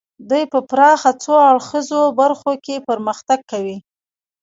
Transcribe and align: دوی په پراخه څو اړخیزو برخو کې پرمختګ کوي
دوی 0.29 0.43
په 0.53 0.59
پراخه 0.69 1.11
څو 1.23 1.33
اړخیزو 1.51 2.01
برخو 2.19 2.51
کې 2.65 2.75
پرمختګ 2.87 3.39
کوي 3.51 3.77